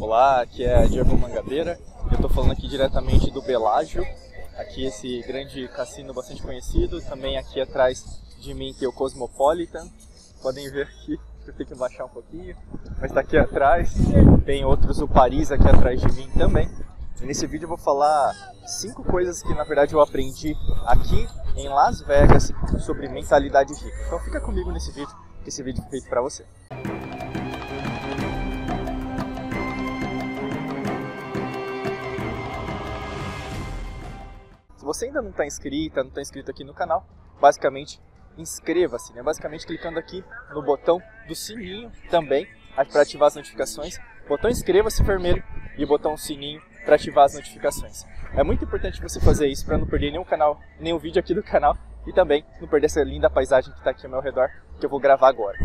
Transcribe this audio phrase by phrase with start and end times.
[0.00, 1.76] Olá, aqui é Diego Mangabeira.
[2.04, 4.06] Eu estou falando aqui diretamente do Belágio,
[4.56, 7.02] aqui esse grande cassino bastante conhecido.
[7.02, 8.04] Também aqui atrás
[8.38, 9.90] de mim tem o Cosmopolitan.
[10.40, 12.56] Podem ver aqui, eu tenho que baixar um pouquinho,
[13.00, 13.92] mas está aqui atrás.
[14.46, 16.70] Tem outros, o Paris aqui atrás de mim também.
[17.20, 18.32] E nesse vídeo eu vou falar
[18.68, 20.56] cinco coisas que na verdade eu aprendi
[20.86, 21.26] aqui
[21.56, 24.04] em Las Vegas sobre mentalidade rica.
[24.06, 25.12] Então fica comigo nesse vídeo,
[25.42, 26.44] que esse vídeo foi feito para você.
[34.88, 37.06] Você ainda não está inscrita, não está inscrito aqui no canal,
[37.38, 38.00] basicamente
[38.38, 39.22] inscreva-se, né?
[39.22, 43.98] Basicamente clicando aqui no botão do sininho também para ativar as notificações.
[44.26, 45.44] Botão inscreva-se vermelho
[45.76, 48.06] e botão sininho para ativar as notificações.
[48.34, 51.42] É muito importante você fazer isso para não perder nenhum canal, nenhum vídeo aqui do
[51.42, 51.76] canal
[52.08, 54.48] e também não perder essa linda paisagem que está aqui ao meu redor,
[54.80, 55.58] que eu vou gravar agora.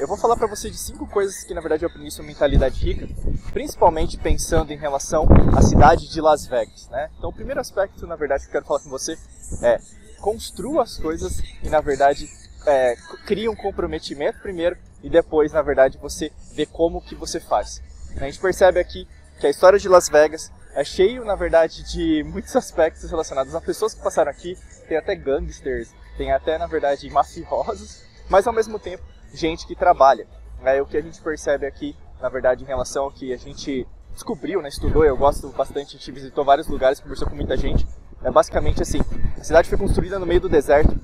[0.00, 2.82] Eu vou falar para você de cinco coisas que na verdade eu aprendi sobre mentalidade
[2.82, 3.06] rica,
[3.52, 6.88] principalmente pensando em relação à cidade de Las Vegas.
[6.88, 7.10] Né?
[7.18, 9.18] Então o primeiro aspecto, na verdade, que eu quero falar com você
[9.62, 9.78] é
[10.18, 12.28] construa as coisas e na verdade
[12.64, 12.94] é,
[13.26, 17.82] crie um comprometimento primeiro e depois, na verdade, você vê como que você faz.
[18.16, 19.06] A gente percebe aqui
[19.40, 23.60] que a história de Las Vegas é cheio, na verdade, de muitos aspectos relacionados a
[23.60, 24.56] pessoas que passaram aqui.
[24.88, 30.26] Tem até gangsters, tem até, na verdade, mafiosos, mas ao mesmo tempo, gente que trabalha.
[30.64, 33.86] É o que a gente percebe aqui, na verdade, em relação ao que a gente
[34.12, 35.04] descobriu, né, estudou.
[35.04, 37.86] Eu gosto bastante, a gente visitou vários lugares, conversou com muita gente.
[38.22, 39.00] É basicamente assim:
[39.36, 40.98] a cidade foi construída no meio do deserto,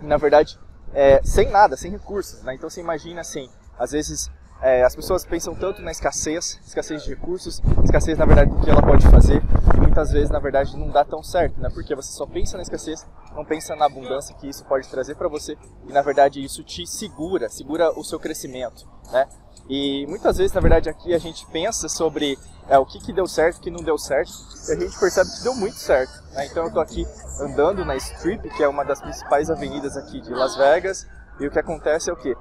[0.00, 0.58] na verdade,
[0.94, 2.42] é, sem nada, sem recursos.
[2.42, 2.54] Né?
[2.54, 4.30] Então você imagina assim: às vezes
[4.62, 8.70] é, as pessoas pensam tanto na escassez, escassez de recursos, escassez na verdade do que
[8.70, 9.42] ela pode fazer,
[9.74, 11.68] e muitas vezes na verdade não dá tão certo, né?
[11.74, 13.04] Porque você só pensa na escassez,
[13.34, 16.86] não pensa na abundância que isso pode trazer para você, e na verdade isso te
[16.86, 19.26] segura, segura o seu crescimento, né?
[19.68, 22.38] E muitas vezes na verdade aqui a gente pensa sobre
[22.68, 24.32] é, o que, que deu certo, o que não deu certo,
[24.68, 26.12] e a gente percebe que deu muito certo.
[26.34, 26.46] Né?
[26.46, 27.04] Então eu estou aqui
[27.40, 31.06] andando na Strip, que é uma das principais avenidas aqui de Las Vegas,
[31.40, 32.36] e o que acontece é o que?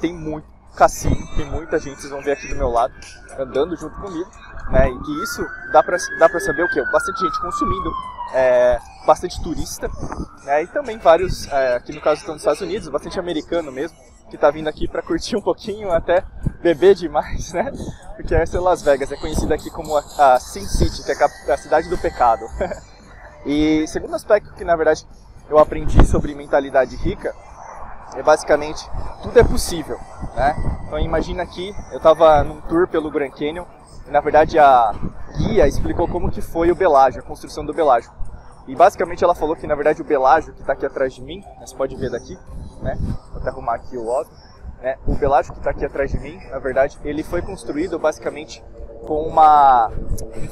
[0.00, 2.94] Tem muito cassino, tem muita gente, vocês vão ver aqui do meu lado,
[3.38, 4.30] andando junto comigo,
[4.70, 4.88] né?
[4.90, 6.82] E isso dá pra, dá pra saber o quê?
[6.92, 7.92] Bastante gente consumindo,
[8.32, 9.90] é, bastante turista,
[10.44, 10.62] né?
[10.62, 13.96] E também vários, é, aqui no caso estão nos Estados Unidos, bastante americano mesmo,
[14.30, 16.24] que tá vindo aqui para curtir um pouquinho, até
[16.60, 17.72] beber demais, né?
[18.14, 21.54] Porque essa é Las Vegas, é conhecida aqui como a, a Sin City, que é
[21.54, 22.44] a cidade do pecado.
[23.46, 25.06] e segundo aspecto que na verdade
[25.48, 27.34] eu aprendi sobre mentalidade rica
[28.14, 28.88] é basicamente
[29.22, 29.98] tudo é possível,
[30.34, 30.54] né?
[30.86, 33.64] Então imagina aqui, eu estava num tour pelo Grand Canyon
[34.06, 34.94] e na verdade a
[35.36, 38.10] guia explicou como que foi o Belágio, a construção do Belágio.
[38.66, 41.40] E basicamente ela falou que na verdade o Belágio que está aqui atrás de mim,
[41.58, 42.36] né, você pode ver daqui,
[42.82, 42.96] né?
[43.30, 44.34] Vou até arrumar aqui o óbvio.
[44.80, 44.96] Né?
[45.06, 48.62] O Belágio que está aqui atrás de mim, na verdade, ele foi construído basicamente
[49.06, 49.90] com uma,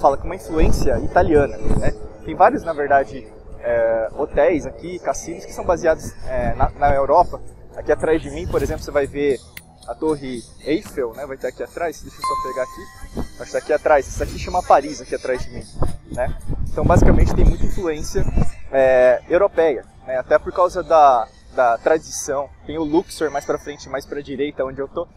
[0.00, 1.92] fala, com uma influência italiana, né?
[2.24, 3.30] Tem vários, na verdade,
[3.64, 7.40] é, hotéis aqui, cassinos que são baseados é, na, na, Europa.
[7.74, 9.40] Aqui atrás de mim, por exemplo, você vai ver
[9.88, 11.26] a Torre Eiffel, né?
[11.26, 12.00] Vai estar aqui atrás.
[12.02, 13.42] Deixa eu só pegar aqui.
[13.42, 14.06] Acho que aqui atrás.
[14.06, 15.64] Isso aqui chama Paris, aqui atrás de mim,
[16.12, 16.36] né?
[16.70, 18.24] Então, basicamente, tem muita influência
[18.70, 20.18] é, europeia, né?
[20.18, 22.48] Até por causa da, da tradição.
[22.66, 25.08] Tem o Luxor mais para frente, mais para direita, onde eu tô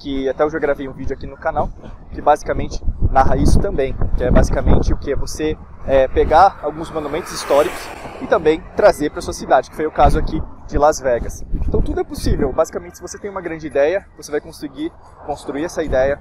[0.00, 1.70] que até eu já gravei um vídeo aqui no canal,
[2.12, 5.56] que basicamente narra isso também, que é basicamente o que você
[5.86, 7.78] é, pegar alguns monumentos históricos
[8.20, 11.42] e também trazer para sua cidade, que foi o caso aqui de Las Vegas.
[11.66, 12.52] Então tudo é possível.
[12.52, 14.92] Basicamente, se você tem uma grande ideia, você vai conseguir
[15.26, 16.18] construir essa ideia,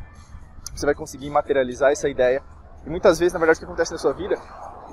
[0.75, 2.41] você vai conseguir materializar essa ideia.
[2.85, 4.37] E muitas vezes, na verdade, o que acontece na sua vida,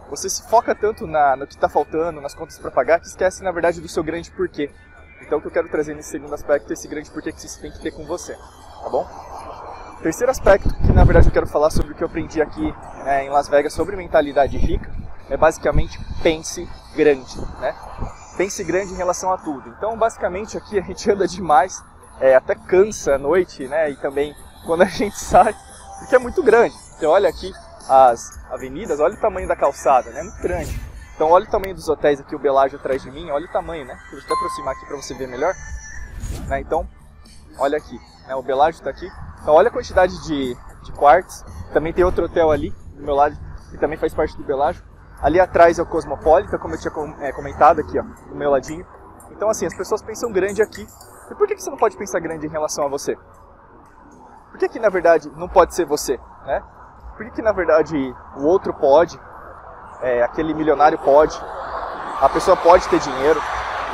[0.09, 3.43] você se foca tanto na, no que está faltando, nas contas para pagar, que esquece,
[3.43, 4.71] na verdade, do seu grande porquê.
[5.23, 7.61] Então, o que eu quero trazer nesse segundo aspecto é esse grande porquê que você
[7.61, 8.37] tem que ter com você
[8.83, 9.07] tá bom?
[10.03, 12.75] Terceiro aspecto que na verdade eu quero falar sobre o que eu aprendi aqui
[13.05, 14.91] é, em Las Vegas sobre mentalidade rica
[15.29, 16.67] é basicamente pense
[16.97, 17.75] grande, né?
[18.35, 19.69] Pense grande em relação a tudo.
[19.69, 21.85] Então basicamente aqui a gente anda demais,
[22.19, 23.91] é, até cansa à noite, né?
[23.91, 24.35] E também
[24.65, 25.55] quando a gente sai,
[25.99, 26.75] porque é muito grande.
[26.75, 27.53] Você olha aqui
[27.87, 30.23] as avenidas, olha o tamanho da calçada, né?
[30.23, 30.81] Muito grande.
[31.15, 33.85] Então olha o tamanho dos hotéis aqui, o Belágio atrás de mim, olha o tamanho,
[33.85, 33.99] né?
[34.11, 35.55] Deixa eu aproximar aqui para você ver melhor.
[36.49, 36.61] Né?
[36.61, 36.89] Então,
[37.59, 38.01] olha aqui
[38.31, 38.37] né?
[38.37, 39.11] O Belágio está aqui.
[39.41, 41.45] Então olha a quantidade de, de quartos.
[41.73, 43.37] Também tem outro hotel ali do meu lado
[43.71, 44.83] que também faz parte do Belágio.
[45.23, 48.87] Ali atrás é o Cosmopolitan, como eu tinha é, comentado aqui, ó, do meu ladinho.
[49.31, 50.87] Então assim, as pessoas pensam grande aqui.
[51.31, 53.17] E por que, que você não pode pensar grande em relação a você?
[54.51, 56.63] Por que, que na verdade não pode ser você, né?
[57.17, 57.97] Por que, que na verdade
[58.37, 59.21] o outro pode,
[60.01, 61.39] é, aquele milionário pode,
[62.21, 63.41] a pessoa pode ter dinheiro,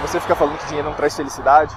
[0.01, 1.77] você fica falando que dinheiro não traz felicidade,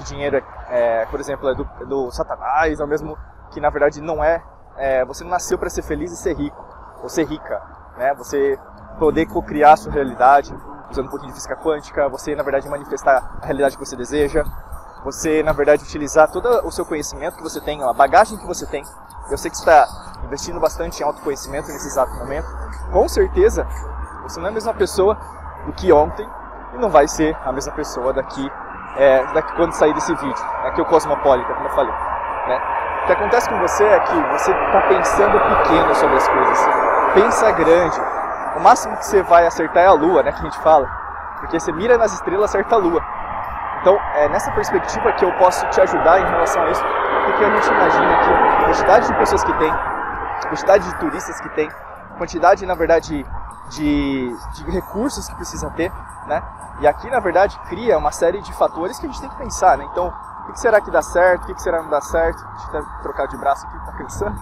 [0.00, 3.16] que dinheiro é, é por exemplo, é do, é do, Satanás, ou mesmo
[3.50, 4.42] que na verdade não é,
[4.76, 6.64] é, você não nasceu para ser feliz e ser rico,
[7.02, 7.62] ou ser rica,
[7.96, 8.14] né?
[8.14, 8.58] Você
[8.98, 10.54] poder co-criar a sua realidade,
[10.90, 14.44] usando um pouquinho de física quântica, você na verdade manifestar a realidade que você deseja,
[15.04, 18.66] você na verdade utilizar todo o seu conhecimento que você tem, a bagagem que você
[18.66, 18.82] tem.
[19.30, 19.86] Eu sei que você está
[20.24, 22.46] investindo bastante em autoconhecimento nesse exato momento.
[22.92, 23.66] Com certeza,
[24.22, 25.16] você não é a mesma pessoa
[25.66, 26.28] do que ontem
[26.74, 28.50] e não vai ser a mesma pessoa daqui,
[28.96, 30.44] é, daqui quando sair desse vídeo.
[30.64, 31.92] Aqui é o Cosmopolita, como eu falei.
[32.46, 32.60] Né?
[33.02, 36.68] O que acontece com você é que você está pensando pequeno sobre as coisas.
[37.14, 38.00] Pensa grande.
[38.56, 40.88] O máximo que você vai acertar é a lua, né, que a gente fala.
[41.38, 43.02] Porque você mira nas estrelas, acerta a lua.
[43.80, 46.84] Então, é nessa perspectiva que eu posso te ajudar em relação a isso,
[47.24, 51.40] porque a gente imagina que a quantidade de pessoas que tem, a quantidade de turistas
[51.40, 51.70] que tem,
[52.18, 53.24] quantidade, na verdade,
[53.70, 55.92] de, de recursos que precisa ter,
[56.26, 56.42] né?
[56.80, 59.76] E aqui, na verdade, cria uma série de fatores que a gente tem que pensar,
[59.78, 59.84] né?
[59.90, 60.12] Então,
[60.48, 62.42] o que será que dá certo, o que será que não dá certo?
[62.42, 64.40] Deixa eu trocar de braço aqui, tá cansando,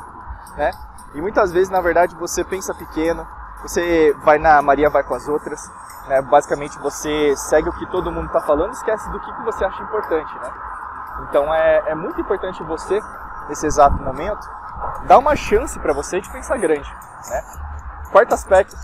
[0.56, 0.70] né?
[1.14, 3.26] E muitas vezes, na verdade, você pensa pequeno,
[3.62, 5.60] você vai na Maria vai com as outras,
[6.06, 6.22] né?
[6.22, 9.82] Basicamente, você segue o que todo mundo está falando esquece do que, que você acha
[9.82, 10.50] importante, né?
[11.28, 13.00] Então, é, é muito importante você,
[13.48, 14.48] nesse exato momento,
[15.06, 16.88] dar uma chance para você de pensar grande,
[17.30, 17.67] né?
[18.10, 18.74] Quarto aspecto,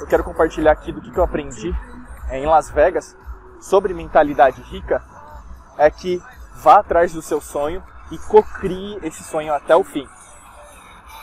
[0.00, 1.74] eu quero compartilhar aqui do que, que eu aprendi
[2.28, 3.16] é, em Las Vegas
[3.60, 5.02] sobre mentalidade rica,
[5.78, 6.22] é que
[6.56, 10.06] vá atrás do seu sonho e cocrie esse sonho até o fim.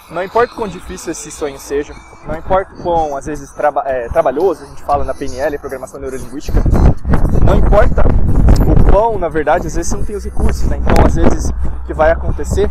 [0.09, 1.93] Não importa quão difícil esse sonho seja,
[2.25, 6.61] não importa quão, às vezes, traba é, trabalhoso, a gente fala na PNL, Programação Neurolinguística,
[7.45, 8.03] não importa
[8.67, 10.77] o quão, na verdade, às vezes você não tem os recursos, né?
[10.77, 12.69] Então, às vezes, o que vai acontecer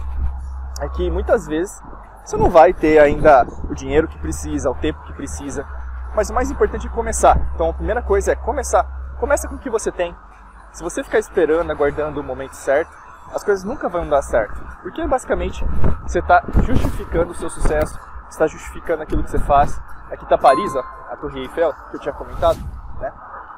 [0.81, 1.81] é que muitas vezes
[2.31, 5.67] você não vai ter ainda o dinheiro que precisa, o tempo que precisa,
[6.15, 7.37] mas o mais importante é começar.
[7.57, 8.85] Então, a primeira coisa é começar.
[9.19, 10.15] Começa com o que você tem,
[10.73, 12.97] se você ficar esperando, aguardando o momento certo,
[13.35, 14.55] as coisas nunca vão dar certo.
[14.81, 15.65] Porque basicamente
[16.03, 17.99] você está justificando o seu sucesso,
[18.29, 19.77] está justificando aquilo que você faz.
[20.13, 22.61] Aqui está Paris, a Torre Eiffel, que eu tinha comentado,
[23.01, 23.13] né?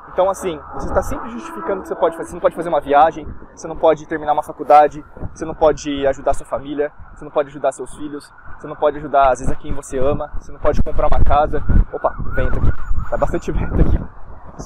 [0.08, 2.28] Então, assim, você está sempre justificando que você pode fazer.
[2.30, 6.06] Você não pode fazer uma viagem, você não pode terminar uma faculdade, você não pode
[6.06, 9.52] ajudar sua família, você não pode ajudar seus filhos, você não pode ajudar, às vezes,
[9.52, 11.62] a quem você ama, você não pode comprar uma casa.
[11.92, 12.72] Opa, vento aqui.
[13.10, 13.98] Tá bastante vento aqui.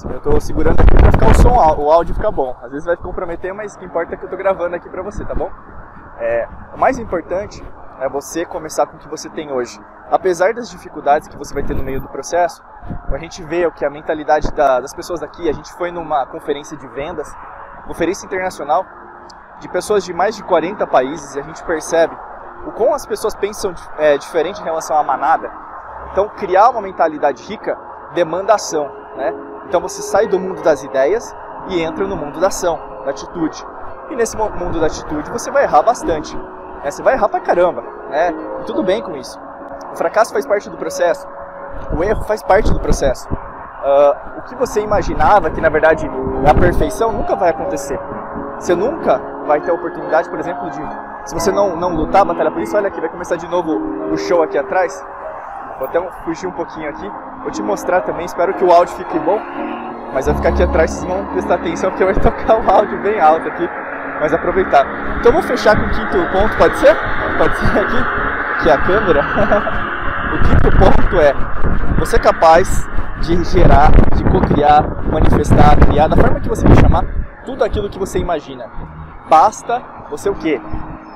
[0.09, 2.55] Eu estou segurando aqui para ficar o som, o áudio ficar bom.
[2.61, 5.01] Às vezes vai comprometer, mas o que importa é que eu estou gravando aqui para
[5.01, 5.49] você, tá bom?
[6.19, 7.63] É, o mais importante
[7.99, 9.79] é você começar com o que você tem hoje.
[10.09, 12.63] Apesar das dificuldades que você vai ter no meio do processo,
[13.11, 15.49] a gente vê o que a mentalidade da, das pessoas daqui.
[15.49, 17.27] A gente foi numa conferência de vendas,
[17.85, 18.85] conferência internacional,
[19.59, 22.17] de pessoas de mais de 40 países, e a gente percebe
[22.65, 25.51] o como as pessoas pensam é, diferente em relação à manada.
[26.11, 27.77] Então, criar uma mentalidade rica
[28.13, 29.33] demanda ação, né?
[29.67, 31.35] Então você sai do mundo das ideias
[31.67, 33.65] e entra no mundo da ação, da atitude.
[34.09, 36.35] E nesse mundo da atitude você vai errar bastante.
[36.37, 36.89] Né?
[36.89, 37.81] Você vai errar pra caramba.
[38.09, 38.33] Né?
[38.61, 39.37] E tudo bem com isso.
[39.97, 41.27] Fracasso faz parte do processo.
[41.97, 43.27] O erro faz parte do processo.
[43.31, 46.09] Uh, o que você imaginava que na verdade
[46.45, 47.99] a perfeição nunca vai acontecer.
[48.59, 50.81] Você nunca vai ter a oportunidade, por exemplo, de.
[51.25, 53.71] Se você não, não lutar, batalhar por isso, olha aqui, vai começar de novo
[54.11, 55.05] o show aqui atrás.
[55.77, 57.11] Vou até fugir um pouquinho aqui.
[57.41, 59.39] Vou te mostrar também, espero que o áudio fique bom.
[60.13, 63.19] Mas vai ficar aqui atrás, vocês vão prestar atenção porque vai tocar o áudio bem
[63.19, 63.69] alto aqui.
[64.19, 64.85] Mas aproveitar.
[65.19, 66.95] Então vou fechar com o quinto ponto, pode ser?
[67.37, 67.97] Pode ser aqui?
[68.57, 69.83] Aqui é a câmera.
[70.37, 71.33] o quinto ponto é
[71.99, 72.87] você é capaz
[73.21, 77.05] de gerar, de co-criar, manifestar, criar, da forma que você me chamar,
[77.45, 78.69] tudo aquilo que você imagina.
[79.27, 80.61] Basta você o quê?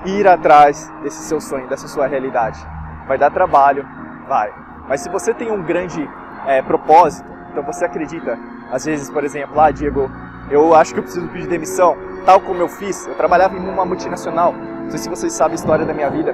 [0.05, 2.59] Ir atrás desse seu sonho, dessa sua realidade.
[3.07, 3.85] Vai dar trabalho,
[4.27, 4.51] vai.
[4.87, 6.09] Mas se você tem um grande
[6.47, 8.37] é, propósito, então você acredita,
[8.71, 10.09] às vezes, por exemplo, ah, Diego,
[10.49, 13.05] eu acho que eu preciso pedir demissão, tal como eu fiz.
[13.07, 16.33] Eu trabalhava em uma multinacional, não sei se vocês sabem a história da minha vida,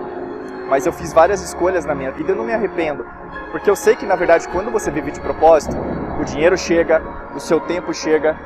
[0.70, 3.06] mas eu fiz várias escolhas na minha vida e não me arrependo.
[3.52, 5.76] Porque eu sei que, na verdade, quando você vive de propósito,
[6.20, 7.02] o dinheiro chega,
[7.36, 8.38] o seu tempo chega,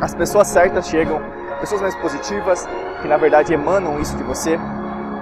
[0.00, 1.20] as pessoas certas chegam,
[1.60, 2.68] pessoas mais positivas,
[3.02, 4.58] que na verdade emanam isso de você.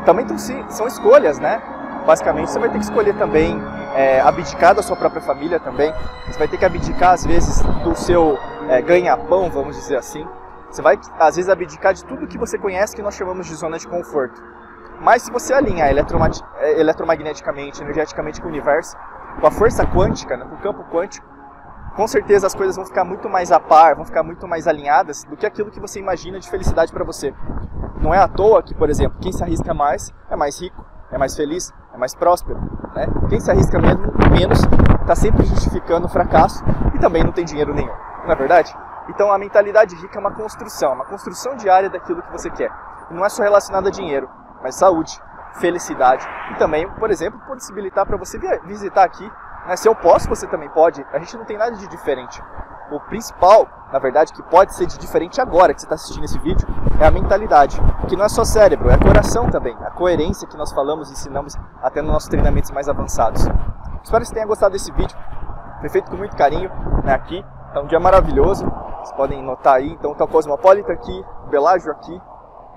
[0.04, 0.26] Também
[0.68, 1.60] são escolhas, né?
[2.08, 3.60] basicamente você vai ter que escolher também
[3.94, 5.92] é, abdicar da sua própria família também.
[6.26, 8.38] Você vai ter que abdicar às vezes do seu
[8.70, 10.26] é, ganha-pão, vamos dizer assim.
[10.70, 13.78] Você vai às vezes abdicar de tudo que você conhece que nós chamamos de zona
[13.78, 14.42] de conforto.
[15.00, 18.96] Mas se você alinhar é, eletromagneticamente, energeticamente com o universo,
[19.40, 21.26] com a força quântica, né, com o campo quântico,
[21.94, 25.24] com certeza as coisas vão ficar muito mais a par, vão ficar muito mais alinhadas
[25.24, 27.34] do que aquilo que você imagina de felicidade para você.
[28.00, 31.18] Não é à toa que, por exemplo, quem se arrisca mais é mais rico, é
[31.18, 32.60] mais feliz, é mais próspero.
[32.94, 33.06] Né?
[33.28, 34.60] Quem se arrisca mesmo, menos
[35.00, 36.62] está sempre justificando o fracasso
[36.94, 37.92] e também não tem dinheiro nenhum.
[38.24, 38.76] Não é verdade?
[39.08, 42.70] Então a mentalidade rica é uma construção, uma construção diária daquilo que você quer.
[43.10, 44.28] E não é só relacionado a dinheiro,
[44.62, 45.20] mas saúde,
[45.60, 49.30] felicidade e também, por exemplo, possibilitar para você visitar aqui.
[49.66, 49.76] Né?
[49.76, 51.04] Se eu posso, você também pode.
[51.12, 52.42] A gente não tem nada de diferente.
[52.90, 56.38] O principal, na verdade, que pode ser de diferente agora que você está assistindo esse
[56.38, 56.66] vídeo,
[56.98, 60.72] é a mentalidade, que não é só cérebro, é coração também, a coerência que nós
[60.72, 63.42] falamos e ensinamos até nos nossos treinamentos mais avançados.
[64.02, 65.14] Espero que você tenha gostado desse vídeo,
[65.80, 66.70] foi feito com muito carinho
[67.04, 69.90] né, aqui, Tá um dia maravilhoso, vocês podem notar aí.
[69.92, 72.20] Então tá o Cosmopolitan aqui, o Belágio aqui,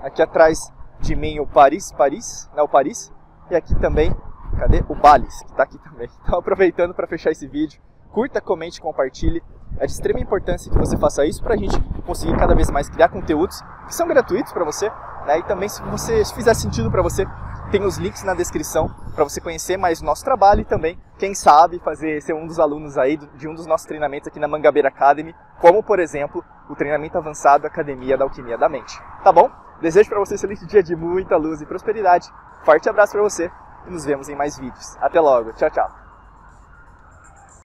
[0.02, 0.70] aqui atrás
[1.02, 3.12] de mim o Paris, Paris, né, o Paris,
[3.50, 4.14] e aqui também,
[4.58, 4.82] cadê?
[4.88, 6.08] O Bales, que está aqui também.
[6.24, 7.80] Então aproveitando para fechar esse vídeo,
[8.10, 9.42] curta, comente, compartilhe.
[9.78, 12.88] É de extrema importância que você faça isso para a gente conseguir cada vez mais
[12.88, 14.90] criar conteúdos que são gratuitos para você,
[15.26, 15.38] né?
[15.38, 17.26] E também se você se fizer sentido para você,
[17.70, 21.34] tem os links na descrição para você conhecer mais o nosso trabalho e também, quem
[21.34, 24.88] sabe, fazer ser um dos alunos aí de um dos nossos treinamentos aqui na Mangabeira
[24.88, 29.00] Academy, como por exemplo, o treinamento avançado Academia da Alquimia da Mente.
[29.24, 29.50] Tá bom?
[29.82, 32.32] Desejo para você um excelente dia de muita luz e prosperidade.
[32.64, 33.50] Forte abraço para você
[33.84, 34.96] e nos vemos em mais vídeos.
[35.00, 35.52] Até logo.
[35.54, 36.01] Tchau, tchau.